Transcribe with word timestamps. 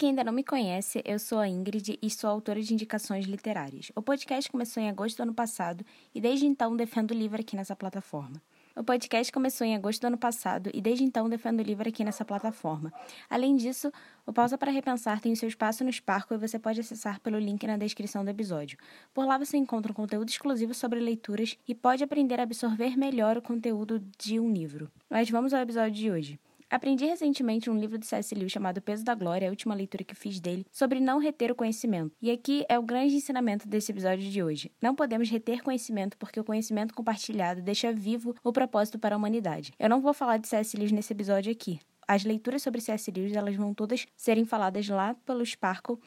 quem 0.00 0.08
ainda 0.08 0.24
não 0.24 0.32
me 0.32 0.42
conhece, 0.42 1.02
eu 1.04 1.18
sou 1.18 1.38
a 1.40 1.46
Ingrid 1.46 1.98
e 2.00 2.08
sou 2.08 2.30
autora 2.30 2.62
de 2.62 2.72
indicações 2.72 3.26
literárias. 3.26 3.92
O 3.94 4.00
podcast 4.00 4.50
começou 4.50 4.82
em 4.82 4.88
agosto 4.88 5.18
do 5.18 5.24
ano 5.24 5.34
passado 5.34 5.84
e 6.14 6.22
desde 6.22 6.46
então 6.46 6.74
defendo 6.74 7.10
o 7.10 7.14
livro 7.14 7.38
aqui 7.38 7.54
nessa 7.54 7.76
plataforma. 7.76 8.40
O 8.74 8.82
podcast 8.82 9.30
começou 9.30 9.66
em 9.66 9.76
agosto 9.76 10.00
do 10.00 10.06
ano 10.06 10.16
passado 10.16 10.70
e 10.72 10.80
desde 10.80 11.04
então 11.04 11.28
defendo 11.28 11.60
o 11.60 11.62
livro 11.62 11.86
aqui 11.86 12.02
nessa 12.02 12.24
plataforma. 12.24 12.90
Além 13.28 13.56
disso, 13.56 13.92
o 14.24 14.32
Pausa 14.32 14.56
para 14.56 14.72
Repensar 14.72 15.20
tem 15.20 15.32
o 15.32 15.36
seu 15.36 15.50
espaço 15.50 15.84
no 15.84 15.92
Sparkle 15.92 16.38
e 16.38 16.48
você 16.48 16.58
pode 16.58 16.80
acessar 16.80 17.20
pelo 17.20 17.38
link 17.38 17.66
na 17.66 17.76
descrição 17.76 18.24
do 18.24 18.30
episódio. 18.30 18.78
Por 19.12 19.26
lá 19.26 19.36
você 19.36 19.58
encontra 19.58 19.92
um 19.92 19.94
conteúdo 19.94 20.30
exclusivo 20.30 20.72
sobre 20.72 20.98
leituras 20.98 21.58
e 21.68 21.74
pode 21.74 22.02
aprender 22.02 22.40
a 22.40 22.44
absorver 22.44 22.96
melhor 22.96 23.36
o 23.36 23.42
conteúdo 23.42 24.02
de 24.18 24.40
um 24.40 24.50
livro. 24.50 24.90
Mas 25.10 25.28
vamos 25.28 25.52
ao 25.52 25.60
episódio 25.60 25.92
de 25.92 26.10
hoje. 26.10 26.40
Aprendi 26.70 27.04
recentemente 27.04 27.68
um 27.68 27.76
livro 27.76 27.98
de 27.98 28.06
C.S. 28.06 28.32
Lewis 28.32 28.52
chamado 28.52 28.80
Peso 28.80 29.04
da 29.04 29.12
Glória, 29.12 29.48
a 29.48 29.50
última 29.50 29.74
leitura 29.74 30.04
que 30.04 30.14
fiz 30.14 30.38
dele, 30.38 30.64
sobre 30.70 31.00
não 31.00 31.18
reter 31.18 31.50
o 31.50 31.54
conhecimento. 31.54 32.14
E 32.22 32.30
aqui 32.30 32.64
é 32.68 32.78
o 32.78 32.82
grande 32.82 33.16
ensinamento 33.16 33.66
desse 33.66 33.90
episódio 33.90 34.30
de 34.30 34.40
hoje. 34.40 34.70
Não 34.80 34.94
podemos 34.94 35.28
reter 35.28 35.64
conhecimento 35.64 36.16
porque 36.16 36.38
o 36.38 36.44
conhecimento 36.44 36.94
compartilhado 36.94 37.60
deixa 37.60 37.92
vivo 37.92 38.36
o 38.44 38.52
propósito 38.52 39.00
para 39.00 39.16
a 39.16 39.18
humanidade. 39.18 39.72
Eu 39.80 39.88
não 39.88 40.00
vou 40.00 40.14
falar 40.14 40.36
de 40.36 40.46
C.S. 40.46 40.76
Lewis 40.76 40.92
nesse 40.92 41.12
episódio 41.12 41.50
aqui. 41.50 41.80
As 42.06 42.24
leituras 42.24 42.62
sobre 42.62 42.80
C.S. 42.80 43.10
Lewis, 43.10 43.34
elas 43.34 43.56
vão 43.56 43.74
todas 43.74 44.06
serem 44.16 44.44
faladas 44.44 44.88
lá 44.88 45.14
pelo 45.26 45.44
Sparkle, 45.44 45.98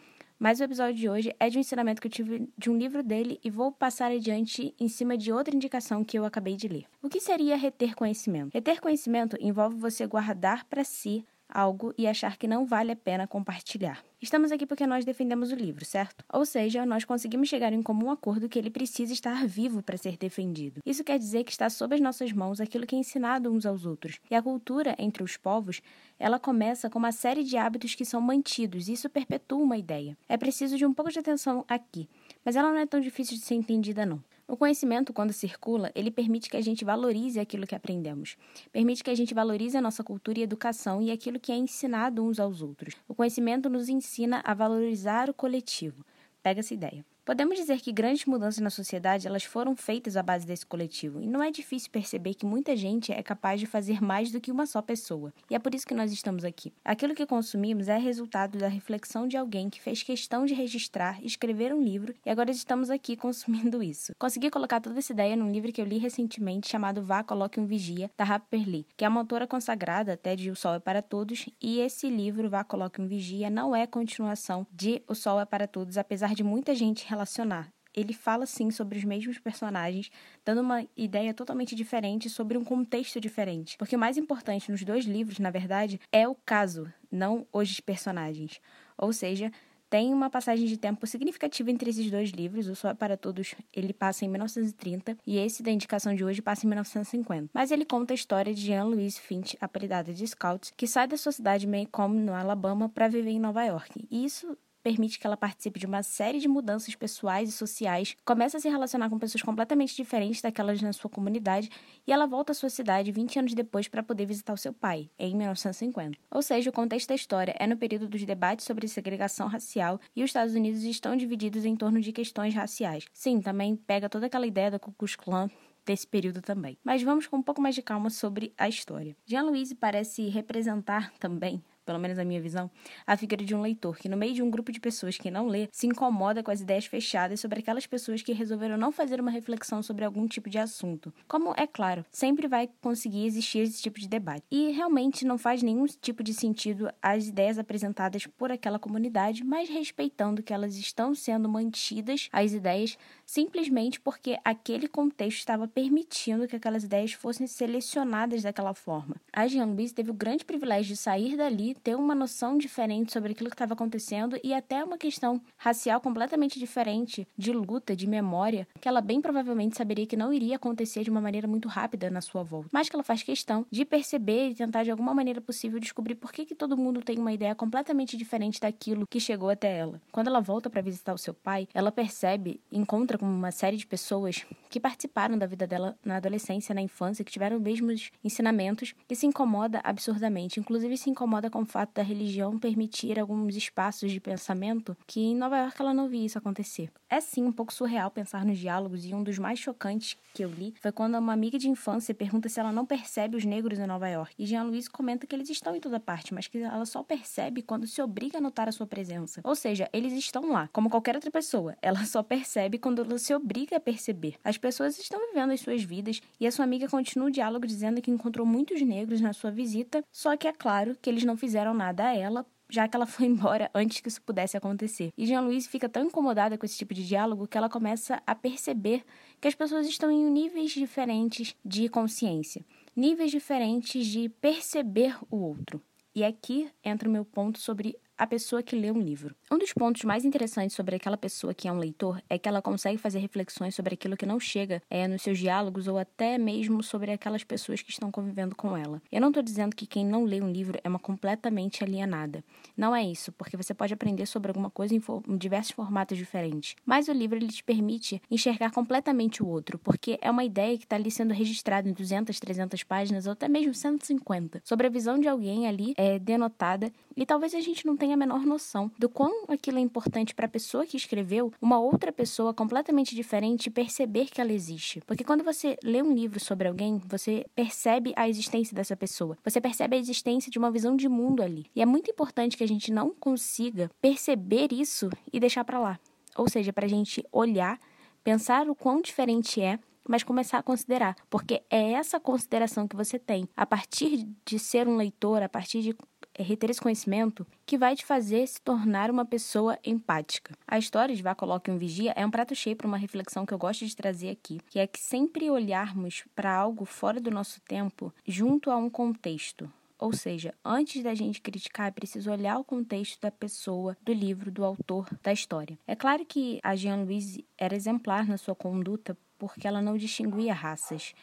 mas 0.43 0.59
o 0.59 0.63
episódio 0.65 0.95
de 0.95 1.09
hoje 1.09 1.33
é 1.39 1.49
de 1.49 1.57
um 1.57 1.61
ensinamento 1.61 2.01
que 2.01 2.07
eu 2.07 2.11
tive 2.11 2.49
de 2.57 2.69
um 2.69 2.77
livro 2.77 3.01
dele 3.01 3.39
e 3.41 3.49
vou 3.49 3.71
passar 3.71 4.11
adiante 4.11 4.75
em 4.77 4.89
cima 4.89 5.17
de 5.17 5.31
outra 5.31 5.55
indicação 5.55 6.03
que 6.03 6.19
eu 6.19 6.25
acabei 6.25 6.57
de 6.57 6.67
ler. 6.67 6.83
O 7.01 7.07
que 7.07 7.21
seria 7.21 7.55
reter 7.55 7.95
conhecimento? 7.95 8.53
Reter 8.53 8.81
conhecimento 8.81 9.37
envolve 9.39 9.77
você 9.77 10.05
guardar 10.05 10.65
para 10.65 10.83
si 10.83 11.25
algo 11.47 11.93
e 11.97 12.07
achar 12.07 12.37
que 12.37 12.47
não 12.47 12.65
vale 12.65 12.91
a 12.91 12.95
pena 12.95 13.27
compartilhar. 13.27 14.03
Estamos 14.21 14.51
aqui 14.51 14.65
porque 14.65 14.87
nós 14.87 15.03
defendemos 15.03 15.51
o 15.51 15.55
livro, 15.55 15.83
certo? 15.83 16.23
Ou 16.31 16.45
seja, 16.45 16.85
nós 16.85 17.03
conseguimos 17.03 17.49
chegar 17.49 17.73
em 17.73 17.81
comum 17.81 18.09
acordo 18.09 18.47
que 18.47 18.57
ele 18.57 18.69
precisa 18.69 19.11
estar 19.11 19.45
vivo 19.45 19.83
para 19.83 19.97
ser 19.97 20.17
defendido. 20.17 20.81
Isso 20.85 21.03
quer 21.03 21.19
dizer 21.19 21.43
que 21.43 21.51
está 21.51 21.69
sob 21.69 21.93
as 21.93 22.01
nossas 22.01 22.31
mãos 22.31 22.61
aquilo 22.61 22.87
que 22.87 22.95
é 22.95 22.99
ensinado 22.99 23.51
uns 23.51 23.65
aos 23.65 23.85
outros. 23.85 24.19
E 24.31 24.35
a 24.35 24.41
cultura 24.41 24.95
entre 24.97 25.23
os 25.23 25.35
povos, 25.35 25.81
ela 26.17 26.39
começa 26.39 26.89
com 26.89 26.99
uma 26.99 27.11
série 27.11 27.43
de 27.43 27.57
hábitos 27.57 27.95
que 27.95 28.05
são 28.05 28.21
mantidos, 28.21 28.87
e 28.87 28.93
isso 28.93 29.09
perpetua 29.09 29.61
uma 29.61 29.77
ideia. 29.77 30.17
É 30.29 30.37
preciso 30.37 30.77
de 30.77 30.85
um 30.85 30.93
pouco 30.93 31.11
de 31.11 31.19
atenção 31.19 31.65
aqui, 31.67 32.07
mas 32.45 32.55
ela 32.55 32.71
não 32.71 32.79
é 32.79 32.85
tão 32.85 33.01
difícil 33.01 33.37
de 33.37 33.43
ser 33.43 33.55
entendida 33.55 34.05
não. 34.05 34.23
O 34.53 34.55
conhecimento, 34.55 35.11
quando 35.11 35.33
circula, 35.33 35.91
ele 35.95 36.11
permite 36.11 36.47
que 36.47 36.55
a 36.55 36.61
gente 36.61 36.85
valorize 36.85 37.39
aquilo 37.39 37.65
que 37.65 37.73
aprendemos. 37.73 38.37
Permite 38.71 39.03
que 39.03 39.09
a 39.09 39.15
gente 39.15 39.33
valorize 39.33 39.75
a 39.75 39.81
nossa 39.81 40.03
cultura 40.03 40.37
e 40.37 40.43
educação 40.43 41.01
e 41.01 41.09
aquilo 41.09 41.39
que 41.39 41.51
é 41.51 41.55
ensinado 41.55 42.23
uns 42.23 42.39
aos 42.39 42.61
outros. 42.61 42.93
O 43.07 43.15
conhecimento 43.15 43.67
nos 43.67 43.89
ensina 43.89 44.43
a 44.45 44.53
valorizar 44.53 45.27
o 45.27 45.33
coletivo. 45.33 46.05
Pega 46.43 46.59
essa 46.59 46.71
ideia. 46.71 47.03
Podemos 47.25 47.57
dizer 47.57 47.79
que 47.79 47.93
grandes 47.93 48.25
mudanças 48.25 48.59
na 48.59 48.69
sociedade 48.69 49.25
elas 49.27 49.45
foram 49.45 49.77
feitas 49.77 50.17
à 50.17 50.21
base 50.21 50.45
desse 50.45 50.65
coletivo, 50.65 51.21
e 51.21 51.25
não 51.25 51.41
é 51.41 51.49
difícil 51.49 51.89
perceber 51.89 52.33
que 52.33 52.45
muita 52.45 52.75
gente 52.75 53.13
é 53.13 53.23
capaz 53.23 53.61
de 53.61 53.65
fazer 53.65 54.01
mais 54.01 54.29
do 54.29 54.41
que 54.41 54.51
uma 54.51 54.65
só 54.65 54.81
pessoa. 54.81 55.33
E 55.49 55.55
é 55.55 55.59
por 55.59 55.73
isso 55.73 55.87
que 55.87 55.93
nós 55.93 56.11
estamos 56.11 56.43
aqui. 56.43 56.73
Aquilo 56.83 57.15
que 57.15 57.25
consumimos 57.25 57.87
é 57.87 57.97
resultado 57.97 58.57
da 58.57 58.67
reflexão 58.67 59.25
de 59.25 59.37
alguém 59.37 59.69
que 59.69 59.81
fez 59.81 60.03
questão 60.03 60.45
de 60.45 60.53
registrar, 60.53 61.23
escrever 61.23 61.73
um 61.73 61.81
livro, 61.81 62.13
e 62.25 62.29
agora 62.29 62.51
estamos 62.51 62.89
aqui 62.89 63.15
consumindo 63.15 63.81
isso. 63.81 64.11
Consegui 64.19 64.49
colocar 64.49 64.81
toda 64.81 64.99
essa 64.99 65.13
ideia 65.13 65.37
num 65.37 65.49
livro 65.49 65.71
que 65.71 65.79
eu 65.79 65.85
li 65.85 65.99
recentemente 65.99 66.69
chamado 66.69 67.01
Vá, 67.01 67.23
Coloque 67.23 67.57
um 67.57 67.65
Vigia, 67.65 68.11
da 68.17 68.25
Harper 68.25 68.67
Lee, 68.67 68.85
que 68.97 69.05
é 69.05 69.07
uma 69.07 69.21
autora 69.21 69.47
consagrada 69.47 70.11
até 70.11 70.35
de 70.35 70.51
O 70.51 70.57
Sol 70.57 70.73
é 70.73 70.79
para 70.79 71.01
Todos, 71.01 71.47
e 71.61 71.79
esse 71.79 72.09
livro, 72.09 72.49
Vá, 72.49 72.65
Coloque 72.65 73.01
um 73.01 73.07
Vigia, 73.07 73.49
não 73.49 73.73
é 73.73 73.87
continuação 73.87 74.67
de 74.69 75.01
O 75.07 75.15
Sol 75.15 75.39
é 75.39 75.45
para 75.45 75.67
Todos, 75.67 75.97
apesar 75.97 76.35
de 76.35 76.43
muita 76.43 76.75
gente 76.75 77.12
relacionar. 77.13 77.71
Ele 77.95 78.13
fala 78.13 78.45
sim 78.45 78.71
sobre 78.71 78.97
os 78.97 79.03
mesmos 79.03 79.37
personagens, 79.37 80.09
dando 80.43 80.61
uma 80.61 80.85
ideia 80.97 81.33
totalmente 81.33 81.75
diferente 81.75 82.29
sobre 82.29 82.57
um 82.57 82.63
contexto 82.63 83.21
diferente. 83.21 83.77
Porque 83.77 83.95
o 83.95 83.99
mais 83.99 84.17
importante 84.17 84.71
nos 84.71 84.83
dois 84.83 85.05
livros, 85.05 85.37
na 85.37 85.51
verdade, 85.51 85.99
é 86.11 86.27
o 86.27 86.35
caso, 86.35 86.91
não 87.11 87.45
os 87.53 87.79
personagens. 87.79 88.59
Ou 88.97 89.13
seja, 89.13 89.51
tem 89.93 90.11
uma 90.11 90.27
passagem 90.27 90.65
de 90.65 90.75
tempo 90.75 91.05
significativa 91.05 91.69
entre 91.69 91.91
esses 91.91 92.09
dois 92.09 92.31
livros. 92.31 92.67
O 92.67 92.75
Sol 92.75 92.89
é 92.89 92.93
para 92.95 93.15
Todos, 93.15 93.53
ele 93.71 93.93
passa 93.93 94.25
em 94.25 94.27
1930 94.27 95.15
e 95.23 95.37
esse 95.37 95.61
da 95.61 95.69
indicação 95.69 96.15
de 96.15 96.25
hoje 96.25 96.41
passa 96.41 96.65
em 96.65 96.69
1950. 96.69 97.51
Mas 97.53 97.69
ele 97.69 97.85
conta 97.85 98.11
a 98.11 98.15
história 98.15 98.51
de 98.55 98.59
Jean-Louis 98.59 99.19
Finch, 99.19 99.55
apelidada 99.61 100.11
de 100.11 100.25
Scout, 100.25 100.73
que 100.75 100.87
sai 100.87 101.07
da 101.07 101.15
sua 101.15 101.31
cidade 101.31 101.67
Maycomb, 101.67 102.17
no 102.17 102.33
Alabama, 102.33 102.89
para 102.89 103.07
viver 103.07 103.29
em 103.29 103.39
Nova 103.39 103.63
York. 103.63 104.07
E 104.09 104.25
isso 104.25 104.57
permite 104.83 105.17
que 105.17 105.25
ela 105.25 105.37
participe 105.37 105.79
de 105.79 105.85
uma 105.85 106.03
série 106.03 106.39
de 106.39 106.47
mudanças 106.47 106.93
pessoais 106.93 107.49
e 107.49 107.51
sociais, 107.51 108.15
começa 108.25 108.57
a 108.57 108.59
se 108.59 108.69
relacionar 108.69 109.09
com 109.09 109.17
pessoas 109.17 109.41
completamente 109.41 109.95
diferentes 109.95 110.41
daquelas 110.41 110.81
na 110.81 110.91
sua 110.91 111.09
comunidade 111.09 111.69
e 112.05 112.11
ela 112.11 112.27
volta 112.27 112.51
à 112.51 112.55
sua 112.55 112.69
cidade 112.69 113.11
20 113.11 113.39
anos 113.39 113.53
depois 113.53 113.87
para 113.87 114.03
poder 114.03 114.25
visitar 114.25 114.53
o 114.53 114.57
seu 114.57 114.73
pai, 114.73 115.09
em 115.17 115.35
1950. 115.35 116.17
Ou 116.29 116.41
seja, 116.41 116.69
o 116.69 116.73
contexto 116.73 117.07
da 117.07 117.15
história 117.15 117.55
é 117.57 117.65
no 117.65 117.77
período 117.77 118.07
dos 118.07 118.23
debates 118.25 118.65
sobre 118.65 118.87
segregação 118.87 119.47
racial 119.47 119.99
e 120.15 120.21
os 120.23 120.29
Estados 120.29 120.53
Unidos 120.53 120.83
estão 120.83 121.15
divididos 121.15 121.63
em 121.63 121.75
torno 121.75 122.01
de 122.01 122.11
questões 122.11 122.53
raciais. 122.53 123.05
Sim, 123.13 123.39
também 123.39 123.75
pega 123.75 124.09
toda 124.09 124.25
aquela 124.25 124.45
ideia 124.45 124.69
da 124.69 124.79
Ku 124.79 124.91
Klux 124.91 125.15
Klan 125.15 125.49
desse 125.85 126.07
período 126.07 126.41
também. 126.41 126.77
Mas 126.83 127.03
vamos 127.03 127.27
com 127.27 127.37
um 127.37 127.41
pouco 127.41 127.61
mais 127.61 127.75
de 127.75 127.81
calma 127.81 128.09
sobre 128.09 128.53
a 128.57 128.67
história. 128.67 129.15
Jean-Louis 129.25 129.73
parece 129.73 130.27
representar 130.29 131.11
também 131.19 131.63
pelo 131.85 131.99
menos 131.99 132.17
a 132.17 132.25
minha 132.25 132.41
visão, 132.41 132.69
a 133.05 133.15
figura 133.17 133.43
de 133.43 133.55
um 133.55 133.61
leitor 133.61 133.97
que, 133.97 134.09
no 134.09 134.17
meio 134.17 134.33
de 134.33 134.41
um 134.41 134.49
grupo 134.49 134.71
de 134.71 134.79
pessoas 134.79 135.17
que 135.17 135.31
não 135.31 135.47
lê, 135.47 135.67
se 135.71 135.87
incomoda 135.87 136.43
com 136.43 136.51
as 136.51 136.61
ideias 136.61 136.85
fechadas 136.85 137.39
sobre 137.39 137.59
aquelas 137.59 137.85
pessoas 137.85 138.21
que 138.21 138.33
resolveram 138.33 138.77
não 138.77 138.91
fazer 138.91 139.19
uma 139.19 139.31
reflexão 139.31 139.81
sobre 139.81 140.05
algum 140.05 140.27
tipo 140.27 140.49
de 140.49 140.57
assunto. 140.57 141.13
Como, 141.27 141.53
é 141.57 141.67
claro, 141.67 142.05
sempre 142.11 142.47
vai 142.47 142.69
conseguir 142.81 143.25
existir 143.25 143.59
esse 143.59 143.81
tipo 143.81 143.99
de 143.99 144.07
debate. 144.07 144.43
E 144.51 144.71
realmente 144.71 145.25
não 145.25 145.37
faz 145.37 145.61
nenhum 145.61 145.85
tipo 145.85 146.23
de 146.23 146.33
sentido 146.33 146.89
as 147.01 147.27
ideias 147.27 147.57
apresentadas 147.57 148.25
por 148.25 148.51
aquela 148.51 148.79
comunidade, 148.79 149.43
mas 149.43 149.69
respeitando 149.69 150.43
que 150.43 150.53
elas 150.53 150.75
estão 150.75 151.13
sendo 151.13 151.49
mantidas, 151.49 152.29
as 152.31 152.53
ideias, 152.53 152.97
simplesmente 153.25 153.99
porque 153.99 154.37
aquele 154.43 154.87
contexto 154.87 155.39
estava 155.39 155.67
permitindo 155.67 156.47
que 156.47 156.55
aquelas 156.55 156.83
ideias 156.83 157.13
fossem 157.13 157.47
selecionadas 157.47 158.43
daquela 158.43 158.73
forma. 158.73 159.15
A 159.31 159.47
Jean 159.47 159.65
Louise 159.65 159.93
teve 159.93 160.11
o 160.11 160.13
grande 160.13 160.45
privilégio 160.45 160.93
de 160.93 160.97
sair 160.97 161.35
dali 161.35 161.72
ter 161.81 161.95
uma 161.95 162.15
noção 162.15 162.57
diferente 162.57 163.11
sobre 163.11 163.31
aquilo 163.31 163.49
que 163.49 163.55
estava 163.55 163.73
acontecendo 163.73 164.39
e 164.43 164.53
até 164.53 164.83
uma 164.83 164.97
questão 164.97 165.41
racial 165.57 165.99
completamente 165.99 166.59
diferente, 166.59 167.27
de 167.37 167.51
luta, 167.51 167.95
de 167.95 168.07
memória, 168.07 168.67
que 168.79 168.87
ela 168.87 169.01
bem 169.01 169.21
provavelmente 169.21 169.77
saberia 169.77 170.05
que 170.05 170.17
não 170.17 170.33
iria 170.33 170.55
acontecer 170.55 171.03
de 171.03 171.09
uma 171.09 171.21
maneira 171.21 171.47
muito 171.47 171.67
rápida 171.67 172.09
na 172.09 172.21
sua 172.21 172.43
volta. 172.43 172.69
Mas 172.71 172.89
que 172.89 172.95
ela 172.95 173.03
faz 173.03 173.23
questão 173.23 173.65
de 173.71 173.85
perceber 173.85 174.49
e 174.49 174.55
tentar 174.55 174.83
de 174.83 174.91
alguma 174.91 175.13
maneira 175.13 175.41
possível 175.41 175.79
descobrir 175.79 176.15
por 176.15 176.31
que, 176.31 176.45
que 176.45 176.55
todo 176.55 176.77
mundo 176.77 177.01
tem 177.01 177.17
uma 177.17 177.33
ideia 177.33 177.55
completamente 177.55 178.17
diferente 178.17 178.59
daquilo 178.59 179.07
que 179.07 179.19
chegou 179.19 179.49
até 179.49 179.77
ela. 179.77 180.01
Quando 180.11 180.27
ela 180.27 180.39
volta 180.39 180.69
para 180.69 180.81
visitar 180.81 181.13
o 181.13 181.17
seu 181.17 181.33
pai, 181.33 181.67
ela 181.73 181.91
percebe, 181.91 182.59
encontra 182.71 183.17
com 183.17 183.25
uma 183.25 183.51
série 183.51 183.77
de 183.77 183.87
pessoas 183.87 184.45
que 184.69 184.79
participaram 184.79 185.37
da 185.37 185.45
vida 185.45 185.67
dela 185.67 185.97
na 186.03 186.17
adolescência, 186.17 186.73
na 186.73 186.81
infância, 186.81 187.23
que 187.23 187.31
tiveram 187.31 187.57
os 187.57 187.63
mesmos 187.63 188.11
ensinamentos 188.23 188.93
e 189.09 189.15
se 189.15 189.25
incomoda 189.25 189.81
absurdamente. 189.83 190.59
Inclusive 190.59 190.97
se 190.97 191.09
incomoda 191.09 191.49
com 191.49 191.62
o 191.63 191.65
fato 191.65 191.95
da 191.95 192.03
religião 192.03 192.59
permitir 192.59 193.19
alguns 193.19 193.55
espaços 193.55 194.11
de 194.11 194.19
pensamento 194.19 194.95
que 195.07 195.19
em 195.21 195.35
Nova 195.35 195.57
York 195.57 195.75
ela 195.79 195.93
não 195.93 196.07
via 196.07 196.25
isso 196.25 196.37
acontecer. 196.37 196.91
É 197.13 197.21
sim 197.21 197.43
um 197.45 197.51
pouco 197.51 197.71
surreal 197.71 198.09
pensar 198.09 198.43
nos 198.43 198.57
diálogos 198.57 199.05
e 199.05 199.13
um 199.13 199.21
dos 199.21 199.37
mais 199.37 199.59
chocantes 199.59 200.17
que 200.33 200.43
eu 200.43 200.49
li 200.49 200.73
foi 200.81 200.91
quando 200.91 201.15
uma 201.15 201.31
amiga 201.31 201.59
de 201.59 201.69
infância 201.69 202.11
pergunta 202.11 202.49
se 202.49 202.59
ela 202.59 202.71
não 202.71 202.87
percebe 202.87 203.37
os 203.37 203.45
negros 203.45 203.77
em 203.77 203.85
Nova 203.85 204.09
York. 204.09 204.33
E 204.35 204.47
Jean-Louis 204.47 204.87
comenta 204.87 205.27
que 205.27 205.35
eles 205.35 205.47
estão 205.47 205.75
em 205.75 205.79
toda 205.79 205.99
parte, 205.99 206.33
mas 206.33 206.47
que 206.47 206.57
ela 206.57 206.87
só 206.87 207.03
percebe 207.03 207.61
quando 207.61 207.85
se 207.85 208.01
obriga 208.01 208.39
a 208.39 208.41
notar 208.41 208.67
a 208.67 208.71
sua 208.71 208.87
presença. 208.87 209.41
Ou 209.43 209.53
seja, 209.53 209.87
eles 209.93 210.11
estão 210.13 210.51
lá, 210.51 210.67
como 210.73 210.89
qualquer 210.89 211.13
outra 211.13 211.29
pessoa. 211.29 211.77
Ela 211.83 212.03
só 212.03 212.23
percebe 212.23 212.79
quando 212.79 213.03
ela 213.03 213.19
se 213.19 213.31
obriga 213.35 213.77
a 213.77 213.79
perceber. 213.79 214.33
As 214.43 214.57
pessoas 214.57 214.97
estão 214.97 215.19
vivendo 215.29 215.51
as 215.51 215.61
suas 215.61 215.83
vidas 215.83 216.19
e 216.39 216.47
a 216.47 216.51
sua 216.51 216.65
amiga 216.65 216.89
continua 216.89 217.27
o 217.27 217.31
diálogo 217.31 217.67
dizendo 217.67 218.01
que 218.01 218.09
encontrou 218.09 218.43
muitos 218.43 218.81
negros 218.81 219.21
na 219.21 219.33
sua 219.33 219.51
visita, 219.51 220.03
só 220.11 220.35
que 220.35 220.47
é 220.47 220.51
claro 220.51 220.97
que 220.99 221.11
eles 221.11 221.23
não 221.23 221.37
fizeram 221.37 221.75
nada 221.75 222.07
a 222.07 222.17
ela 222.17 222.43
já 222.69 222.87
que 222.87 222.95
ela 222.95 223.05
foi 223.05 223.25
embora 223.27 223.69
antes 223.73 223.99
que 223.99 224.07
isso 224.07 224.21
pudesse 224.21 224.57
acontecer. 224.57 225.11
E 225.17 225.25
Jean-Louise 225.25 225.67
fica 225.67 225.89
tão 225.89 226.05
incomodada 226.05 226.57
com 226.57 226.65
esse 226.65 226.77
tipo 226.77 226.93
de 226.93 227.07
diálogo 227.07 227.47
que 227.47 227.57
ela 227.57 227.69
começa 227.69 228.21
a 228.25 228.35
perceber 228.35 229.03
que 229.39 229.47
as 229.47 229.55
pessoas 229.55 229.87
estão 229.87 230.11
em 230.11 230.29
níveis 230.29 230.71
diferentes 230.71 231.55
de 231.63 231.89
consciência, 231.89 232.65
níveis 232.95 233.31
diferentes 233.31 234.05
de 234.05 234.29
perceber 234.29 235.17
o 235.29 235.37
outro. 235.37 235.81
E 236.15 236.23
aqui 236.23 236.69
entra 236.83 237.09
o 237.09 237.11
meu 237.11 237.25
ponto 237.25 237.59
sobre 237.59 237.97
a 238.17 238.27
pessoa 238.27 238.61
que 238.61 238.75
lê 238.75 238.91
um 238.91 238.99
livro. 238.99 239.35
Um 239.51 239.57
dos 239.57 239.73
pontos 239.73 240.03
mais 240.03 240.23
interessantes 240.23 240.75
sobre 240.75 240.95
aquela 240.95 241.17
pessoa 241.17 241.53
que 241.53 241.67
é 241.67 241.71
um 241.71 241.77
leitor 241.77 242.21
é 242.29 242.37
que 242.37 242.47
ela 242.47 242.61
consegue 242.61 242.97
fazer 242.97 243.19
reflexões 243.19 243.75
sobre 243.75 243.95
aquilo 243.95 244.15
que 244.15 244.25
não 244.25 244.39
chega 244.39 244.81
é, 244.89 245.07
nos 245.07 245.21
seus 245.21 245.39
diálogos 245.39 245.87
ou 245.87 245.97
até 245.97 246.37
mesmo 246.37 246.83
sobre 246.83 247.11
aquelas 247.11 247.43
pessoas 247.43 247.81
que 247.81 247.91
estão 247.91 248.11
convivendo 248.11 248.55
com 248.55 248.77
ela. 248.77 249.01
Eu 249.11 249.21
não 249.21 249.29
estou 249.29 249.41
dizendo 249.41 249.75
que 249.75 249.87
quem 249.87 250.05
não 250.05 250.23
lê 250.23 250.41
um 250.41 250.51
livro 250.51 250.79
é 250.83 250.89
uma 250.89 250.99
completamente 250.99 251.83
alienada. 251.83 252.43
Não 252.77 252.95
é 252.95 253.03
isso, 253.03 253.31
porque 253.31 253.57
você 253.57 253.73
pode 253.73 253.93
aprender 253.93 254.25
sobre 254.25 254.49
alguma 254.49 254.69
coisa 254.69 254.93
em, 254.95 255.01
em 255.27 255.37
diversos 255.37 255.71
formatos 255.71 256.17
diferentes. 256.17 256.75
Mas 256.85 257.07
o 257.07 257.13
livro 257.13 257.37
ele 257.37 257.47
te 257.47 257.63
permite 257.63 258.21
enxergar 258.29 258.71
completamente 258.71 259.41
o 259.41 259.47
outro, 259.47 259.79
porque 259.79 260.17
é 260.21 260.29
uma 260.29 260.43
ideia 260.43 260.77
que 260.77 260.85
está 260.85 260.95
ali 260.95 261.09
sendo 261.09 261.33
registrada 261.33 261.89
em 261.89 261.93
200, 261.93 262.39
300 262.39 262.83
páginas 262.83 263.25
ou 263.25 263.33
até 263.33 263.47
mesmo 263.47 263.73
150, 263.73 264.61
sobre 264.63 264.87
a 264.87 264.89
visão 264.89 265.19
de 265.19 265.27
alguém 265.27 265.67
ali 265.67 265.93
é 265.97 266.19
denotada 266.19 266.91
e 267.15 267.25
talvez 267.25 267.53
a 267.53 267.61
gente 267.61 267.85
não 267.85 267.95
tenha 268.03 268.15
a 268.15 268.17
menor 268.17 268.45
noção 268.45 268.91
do 268.99 269.07
quão 269.07 269.45
aquilo 269.47 269.77
é 269.77 269.81
importante 269.81 270.35
para 270.35 270.45
a 270.45 270.49
pessoa 270.49 270.85
que 270.85 270.97
escreveu, 270.97 271.53
uma 271.61 271.79
outra 271.79 272.11
pessoa 272.11 272.53
completamente 272.53 273.15
diferente 273.15 273.69
perceber 273.69 274.25
que 274.25 274.41
ela 274.41 274.51
existe. 274.51 274.99
Porque 275.07 275.23
quando 275.23 275.41
você 275.41 275.77
lê 275.81 276.01
um 276.01 276.13
livro 276.13 276.37
sobre 276.37 276.67
alguém, 276.67 277.01
você 277.05 277.45
percebe 277.55 278.11
a 278.17 278.27
existência 278.27 278.75
dessa 278.75 278.93
pessoa. 278.97 279.37
Você 279.41 279.61
percebe 279.61 279.95
a 279.95 279.99
existência 279.99 280.51
de 280.51 280.59
uma 280.59 280.69
visão 280.69 280.97
de 280.97 281.07
mundo 281.07 281.41
ali. 281.41 281.65
E 281.73 281.81
é 281.81 281.85
muito 281.85 282.11
importante 282.11 282.57
que 282.57 282.63
a 282.65 282.67
gente 282.67 282.91
não 282.91 283.11
consiga 283.11 283.89
perceber 284.01 284.73
isso 284.73 285.09
e 285.31 285.39
deixar 285.39 285.63
para 285.63 285.79
lá. 285.79 285.97
Ou 286.35 286.49
seja, 286.49 286.73
para 286.73 286.85
a 286.85 286.89
gente 286.89 287.25
olhar, 287.31 287.79
pensar 288.21 288.67
o 288.67 288.75
quão 288.75 289.01
diferente 289.01 289.61
é 289.61 289.79
mas 290.07 290.23
começar 290.23 290.57
a 290.57 290.63
considerar, 290.63 291.15
porque 291.29 291.63
é 291.69 291.93
essa 291.93 292.19
consideração 292.19 292.87
que 292.87 292.95
você 292.95 293.17
tem 293.17 293.47
a 293.55 293.65
partir 293.65 294.27
de 294.45 294.59
ser 294.59 294.87
um 294.87 294.97
leitor, 294.97 295.41
a 295.41 295.49
partir 295.49 295.81
de 295.81 295.95
reter 296.37 296.69
esse 296.69 296.81
conhecimento 296.81 297.45
que 297.65 297.77
vai 297.77 297.95
te 297.95 298.05
fazer 298.05 298.47
se 298.47 298.61
tornar 298.61 299.11
uma 299.11 299.25
pessoa 299.25 299.77
empática. 299.83 300.53
A 300.67 300.77
história 300.77 301.15
de 301.15 301.21
Vá 301.21 301.35
Coloque 301.35 301.69
um 301.69 301.77
Vigia 301.77 302.13
é 302.15 302.25
um 302.25 302.31
prato 302.31 302.55
cheio 302.55 302.75
para 302.75 302.87
uma 302.87 302.97
reflexão 302.97 303.45
que 303.45 303.53
eu 303.53 303.57
gosto 303.57 303.85
de 303.85 303.95
trazer 303.95 304.29
aqui, 304.29 304.59
que 304.69 304.79
é 304.79 304.87
que 304.87 304.99
sempre 304.99 305.49
olharmos 305.49 306.23
para 306.35 306.53
algo 306.53 306.85
fora 306.85 307.19
do 307.19 307.31
nosso 307.31 307.61
tempo 307.61 308.13
junto 308.25 308.71
a 308.71 308.77
um 308.77 308.89
contexto. 308.89 309.71
Ou 309.99 310.11
seja, 310.11 310.53
antes 310.65 311.01
da 311.01 311.13
gente 311.13 311.39
criticar, 311.39 311.87
é 311.87 311.91
preciso 311.91 312.29
olhar 312.29 312.57
o 312.57 312.63
contexto 312.63 313.21
da 313.21 313.31
pessoa, 313.31 313.95
do 314.01 314.11
livro, 314.11 314.51
do 314.51 314.65
autor, 314.65 315.07
da 315.23 315.31
história. 315.31 315.79
É 315.87 315.95
claro 315.95 316.25
que 316.25 316.59
a 316.61 316.75
Jean 316.75 317.03
Louise 317.03 317.45
era 317.57 317.73
exemplar 317.73 318.27
na 318.27 318.37
sua 318.37 318.53
conduta 318.53 319.17
porque 319.37 319.67
ela 319.67 319.81
não 319.81 319.97
distinguia 319.97 320.53
raças. 320.53 321.13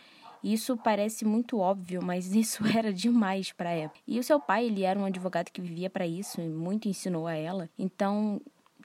Isso 0.42 0.76
parece 0.76 1.25
muito 1.25 1.58
óbvio, 1.58 2.02
mas 2.02 2.32
isso 2.34 2.64
era 2.66 2.92
demais 2.92 3.52
para 3.52 3.70
ela. 3.70 3.92
E 4.06 4.19
o 4.19 4.25
seu 4.25 4.40
pai, 4.40 4.66
ele 4.66 4.82
era 4.82 4.98
um 4.98 5.04
advogado 5.04 5.50
que 5.50 5.60
vivia 5.60 5.90
para 5.90 6.06
isso 6.06 6.40
e 6.40 6.48
muito 6.48 6.88
ensinou 6.88 7.26
a 7.26 7.34
ela. 7.34 7.69
Então, 7.78 8.40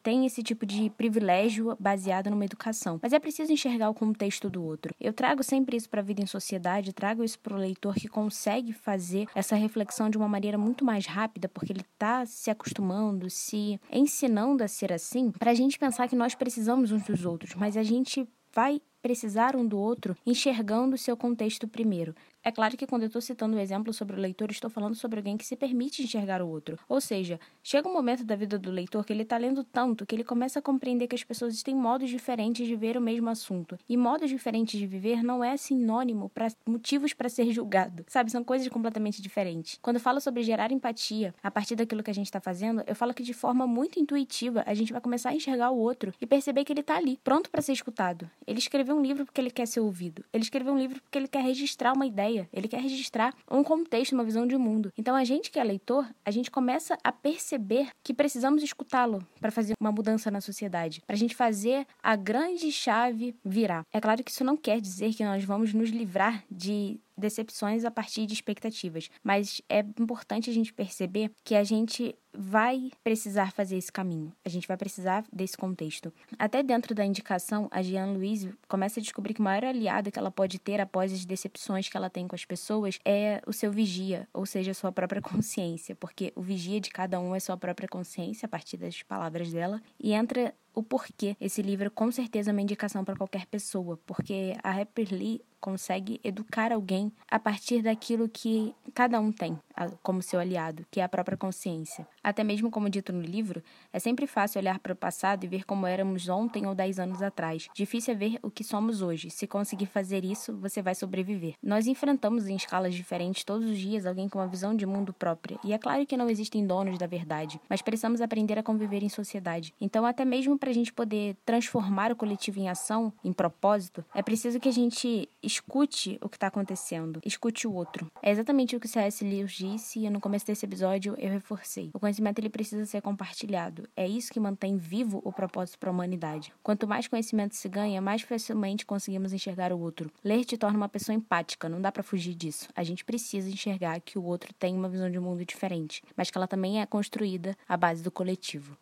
tem 0.06 0.24
esse 0.24 0.44
tipo 0.44 0.68
de 0.68 0.92
privilégio 0.92 1.76
baseado 1.80 2.30
numa 2.30 2.46
educação. 2.46 3.00
Mas 3.02 3.12
é 3.12 3.18
preciso 3.18 3.52
enxergar 3.52 3.90
o 3.90 3.94
contexto 3.94 4.52
do 4.52 4.64
outro. 4.64 4.94
Eu 5.02 5.12
trago 5.12 5.42
sempre 5.42 5.76
isso 5.76 5.90
para 5.90 6.00
a 6.00 6.04
vida 6.04 6.22
em 6.22 6.28
sociedade, 6.28 6.94
trago 6.94 7.24
isso 7.24 7.40
para 7.40 7.56
o 7.56 7.58
leitor 7.58 7.96
que 7.96 8.08
consegue 8.08 8.72
fazer 8.72 9.28
essa 9.34 9.56
reflexão 9.56 10.08
de 10.08 10.16
uma 10.16 10.28
maneira 10.28 10.60
muito 10.60 10.86
mais 10.86 11.08
rápida, 11.08 11.50
porque 11.50 11.74
ele 11.74 11.82
está 11.82 12.24
se 12.24 12.52
acostumando, 12.52 13.32
se 13.32 13.82
ensinando 13.92 14.64
a 14.64 14.68
ser 14.68 14.94
assim, 14.94 15.32
para 15.32 15.50
a 15.50 15.56
gente 15.56 15.80
pensar 15.80 16.08
que 16.08 16.16
nós 16.16 16.36
precisamos 16.36 16.92
uns 16.92 17.02
dos 17.02 17.26
outros, 17.26 17.56
mas 17.56 17.76
a 17.76 17.82
gente 17.82 18.28
vai 18.54 18.80
precisar 19.06 19.56
um 19.56 19.64
do 19.64 19.78
outro 19.78 20.18
enxergando 20.26 20.96
o 20.96 20.98
seu 20.98 21.16
contexto 21.16 21.68
primeiro. 21.68 22.16
É 22.44 22.52
claro 22.52 22.78
que 22.78 22.86
quando 22.86 23.02
eu 23.02 23.08
estou 23.08 23.22
citando 23.22 23.56
o 23.56 23.58
um 23.58 23.60
exemplo 23.60 23.92
sobre 23.92 24.16
o 24.16 24.20
leitor, 24.20 24.52
estou 24.52 24.70
falando 24.70 24.94
sobre 24.94 25.18
alguém 25.18 25.36
que 25.36 25.44
se 25.44 25.56
permite 25.56 26.04
enxergar 26.04 26.44
o 26.44 26.48
outro. 26.48 26.78
Ou 26.88 27.02
seja, 27.02 27.40
chega 27.64 27.90
um 27.90 27.94
momento 27.94 28.24
da 28.24 28.36
vida 28.36 28.60
do 28.60 28.70
leitor 28.70 29.04
que 29.04 29.12
ele 29.12 29.24
está 29.24 29.36
lendo 29.36 29.64
tanto 29.64 30.06
que 30.06 30.14
ele 30.14 30.24
começa 30.24 30.60
a 30.60 30.62
compreender 30.62 31.08
que 31.08 31.16
as 31.16 31.24
pessoas 31.24 31.64
têm 31.64 31.74
modos 31.74 32.08
diferentes 32.08 32.68
de 32.68 32.76
ver 32.76 32.98
o 32.98 33.02
mesmo 33.02 33.30
assunto. 33.30 33.80
E 33.90 33.98
modos 33.98 34.30
diferentes 34.30 34.80
de 34.80 34.86
viver 34.86 35.24
não 35.24 35.44
é 35.44 35.58
sinônimo 35.58 36.30
para 36.30 36.50
motivos 36.68 37.14
para 37.14 37.30
ser 37.30 37.52
julgado. 37.52 38.06
Sabe, 38.08 38.32
são 38.32 38.44
coisas 38.44 38.68
completamente 38.68 39.24
diferentes. 39.24 39.80
Quando 39.82 39.96
eu 39.96 40.02
falo 40.02 40.22
sobre 40.22 40.44
gerar 40.44 40.72
empatia 40.72 41.34
a 41.42 41.50
partir 41.50 41.76
daquilo 41.76 42.04
que 42.04 42.12
a 42.12 42.14
gente 42.14 42.28
está 42.28 42.40
fazendo, 42.40 42.84
eu 42.86 42.96
falo 42.96 43.12
que 43.12 43.24
de 43.24 43.34
forma 43.34 43.66
muito 43.66 44.00
intuitiva 44.00 44.64
a 44.68 44.74
gente 44.76 44.94
vai 44.94 45.02
começar 45.02 45.30
a 45.30 45.36
enxergar 45.36 45.72
o 45.72 45.78
outro 45.78 46.14
e 46.22 46.28
perceber 46.28 46.64
que 46.64 46.72
ele 46.72 46.82
está 46.82 46.96
ali, 46.96 47.20
pronto 47.24 47.50
para 47.50 47.64
ser 47.64 47.74
escutado. 47.74 48.30
Ele 48.46 48.60
escreveu 48.60 48.95
um 48.96 49.02
livro 49.02 49.26
porque 49.26 49.40
ele 49.40 49.52
quer 49.52 49.68
ser 49.68 49.82
ouvido. 49.82 50.24
Ele 50.34 50.44
escreveu 50.44 50.74
um 50.74 50.80
livro 50.80 51.02
porque 51.02 51.18
ele 51.18 51.28
quer 51.28 51.44
registrar 51.44 51.94
uma 51.94 52.06
ideia 52.06 52.48
ele 52.52 52.68
quer 52.68 52.80
registrar 52.80 53.34
um 53.50 53.64
contexto, 53.64 54.14
uma 54.14 54.24
visão 54.24 54.48
de 54.48 54.58
mundo. 54.58 54.92
Então 54.98 55.16
a 55.16 55.24
gente 55.24 55.52
que 55.52 55.60
é 55.60 55.64
leitor, 55.64 56.08
a 56.24 56.32
gente 56.32 56.50
começa 56.50 56.98
a 57.04 57.12
perceber 57.12 57.90
que 58.04 58.14
precisamos 58.14 58.64
escutá-lo 58.64 59.26
para 59.40 59.52
fazer 59.52 59.74
uma 59.80 59.92
mudança 59.92 60.32
na 60.32 60.42
sociedade, 60.42 61.02
para 61.06 61.16
a 61.16 61.20
gente 61.20 61.36
fazer 61.36 61.86
a 62.02 62.16
grande 62.16 62.72
chave 62.72 63.36
virar. 63.44 63.84
É 63.94 64.00
claro 64.00 64.24
que 64.24 64.32
isso 64.32 64.44
não 64.44 64.58
quer 64.58 64.80
dizer 64.80 65.14
que 65.14 65.24
nós 65.24 65.44
vamos 65.44 65.74
nos 65.74 65.90
livrar 65.90 66.44
de 66.50 67.00
decepções 67.18 67.86
a 67.86 67.92
partir 67.92 68.26
de 68.26 68.34
expectativas, 68.34 69.10
mas 69.24 69.62
é 69.70 69.80
importante 70.00 70.50
a 70.50 70.54
gente 70.54 70.74
perceber 70.74 71.32
que 71.44 71.56
a 71.56 71.64
gente 71.64 72.16
vai 72.38 72.92
precisar 73.04 73.52
fazer 73.52 73.78
esse 73.78 73.92
caminho. 73.92 74.34
A 74.44 74.50
gente 74.50 74.68
vai 74.68 74.78
precisar 74.78 75.26
desse 75.32 75.58
contexto. 75.58 76.14
Até 76.38 76.62
dentro 76.62 76.94
da 76.94 77.06
indicação, 77.06 77.68
a 77.72 77.82
Jean 77.82 78.08
Louise 78.08 78.54
começa 78.68 79.00
a 79.00 79.04
descobrir 79.04 79.34
que 79.34 79.40
o 79.40 79.44
maior 79.44 79.64
aliado 79.64 80.12
que 80.12 80.20
ela 80.20 80.32
pode 80.32 80.60
ter 80.60 80.82
após 80.82 81.14
as 81.14 81.26
decepções 81.26 81.88
que 81.88 81.96
ela 81.98 82.10
tem 82.10 82.28
com 82.28 82.36
as 82.36 82.46
pessoas 82.46 83.00
é 83.06 83.42
o 83.48 83.54
seu 83.54 83.72
vigia, 83.72 84.28
ou 84.34 84.46
seja, 84.46 84.72
a 84.72 84.74
sua 84.74 84.92
própria 84.92 85.22
consciência, 85.24 85.96
porque 85.96 86.34
o 86.36 86.42
vigia 86.42 86.80
de 86.80 86.90
cada 86.90 87.20
um 87.20 87.34
é 87.34 87.40
sua 87.40 87.58
própria 87.58 87.88
consciência, 87.88 88.46
a 88.46 88.50
partir 88.50 88.78
das 88.78 89.02
palavras 89.04 89.52
dela, 89.52 89.82
e 90.00 90.14
entra 90.14 90.54
o 90.76 90.84
porquê. 90.84 91.36
Esse 91.40 91.62
livro 91.62 91.90
com 91.90 92.12
certeza 92.12 92.52
é 92.52 92.54
uma 92.54 92.62
indicação 92.62 93.04
para 93.04 93.16
qualquer 93.16 93.46
pessoa, 93.46 93.98
porque 94.06 94.56
a 94.62 94.72
Harper 94.72 95.08
Lee 95.12 95.42
consegue 95.60 96.20
educar 96.24 96.72
alguém 96.72 97.12
a 97.28 97.40
partir 97.40 97.82
daquilo 97.82 98.30
que 98.30 98.76
cada 98.94 99.20
um 99.20 99.32
tem 99.32 99.58
como 100.02 100.22
seu 100.22 100.40
aliado, 100.40 100.86
que 100.90 101.00
é 101.00 101.04
a 101.04 101.10
própria 101.10 101.38
consciência. 101.38 102.08
Até 102.24 102.44
mesmo 102.44 102.72
como 102.72 102.90
dito 102.90 103.12
no 103.12 103.22
livro, 103.22 103.62
é 103.92 104.00
sempre 104.00 104.28
fácil 104.28 104.60
olhar 104.60 104.80
para 104.80 104.94
o 104.94 104.96
passado 104.96 105.44
e 105.44 105.48
ver 105.48 105.66
como 105.66 105.86
éramos 105.86 106.28
ontem 106.30 106.66
ou 106.66 106.76
dez 106.76 107.00
anos 107.00 107.22
atrás. 107.22 107.68
Difícil 107.74 108.14
é 108.14 108.18
ver 108.18 108.40
o 108.42 108.50
que 108.50 108.64
somos 108.64 109.02
hoje. 109.02 109.30
Se 109.30 109.48
conseguir 109.48 109.86
fazer 109.88 110.24
isso, 110.24 110.56
você 110.58 110.82
vai 110.82 110.96
sobreviver. 110.96 111.56
Nós 111.62 111.88
enfrentamos 111.88 112.48
em 112.48 112.56
escalas 112.56 112.94
diferentes 112.94 113.44
todos 113.44 113.70
os 113.70 113.78
dias 113.78 114.06
alguém 114.06 114.30
com 114.30 114.40
uma 114.40 114.48
visão 114.48 114.76
de 114.76 114.86
mundo 114.86 115.14
própria. 115.14 115.60
E 115.64 115.74
é 115.74 115.78
claro 115.78 116.06
que 116.06 116.18
não 116.18 116.30
existem 116.30 116.66
donos 116.66 116.98
da 116.98 117.08
verdade, 117.08 117.60
mas 117.70 117.82
precisamos 117.82 118.22
aprender 118.22 118.58
a 118.58 118.64
conviver 118.64 119.04
em 119.04 119.10
sociedade. 119.10 119.74
Então, 119.80 120.06
até 120.06 120.24
mesmo 120.26 120.58
para 120.58 120.70
a 120.70 120.74
gente 120.74 120.94
poder 120.94 121.36
transformar 121.46 122.12
o 122.12 122.16
coletivo 122.16 122.60
em 122.60 122.70
ação, 122.70 123.12
em 123.24 123.34
propósito, 123.34 124.04
é 124.14 124.22
preciso 124.22 124.60
que 124.60 124.70
a 124.70 124.74
gente 124.74 125.30
escute 125.42 126.18
o 126.22 126.30
que 126.30 126.38
está 126.38 126.48
acontecendo, 126.48 127.20
escute 127.26 127.68
o 127.68 127.74
outro. 127.74 128.08
É 128.22 128.32
exatamente 128.32 128.76
o 128.76 128.80
que 128.80 128.86
o 128.86 128.90
C.S. 128.90 129.24
Lewis 129.24 129.65
disse 129.66 130.00
e 130.00 130.10
no 130.10 130.20
começo 130.20 130.46
desse 130.46 130.66
episódio 130.66 131.16
eu 131.18 131.30
reforcei. 131.30 131.90
O 131.94 132.00
conhecimento 132.00 132.40
ele 132.40 132.50
precisa 132.50 132.86
ser 132.86 133.02
compartilhado. 133.02 133.88
É 133.96 134.08
isso 134.08 134.32
que 134.32 134.40
mantém 134.40 134.78
vivo 134.78 135.22
o 135.24 135.32
propósito 135.32 135.80
para 135.80 135.90
a 135.90 135.94
humanidade. 135.94 136.54
Quanto 136.62 136.88
mais 136.88 137.08
conhecimento 137.08 137.56
se 137.56 137.68
ganha, 137.68 138.02
mais 138.02 138.22
facilmente 138.22 138.86
conseguimos 138.86 139.34
enxergar 139.34 139.72
o 139.74 139.80
outro. 139.80 140.12
Ler 140.24 140.46
te 140.46 140.58
torna 140.58 140.78
uma 140.78 140.90
pessoa 140.90 141.16
empática, 141.16 141.68
não 141.68 141.82
dá 141.82 141.92
para 141.92 142.04
fugir 142.04 142.36
disso. 142.36 142.70
A 142.76 142.84
gente 142.84 143.04
precisa 143.04 143.50
enxergar 143.50 144.00
que 144.02 144.18
o 144.20 144.24
outro 144.24 144.54
tem 144.54 144.76
uma 144.76 144.90
visão 144.90 145.10
de 145.10 145.20
mundo 145.20 145.46
diferente, 145.46 146.02
mas 146.16 146.30
que 146.30 146.38
ela 146.38 146.48
também 146.48 146.82
é 146.82 146.86
construída 146.86 147.56
à 147.68 147.76
base 147.76 148.04
do 148.04 148.12
coletivo. 148.12 148.74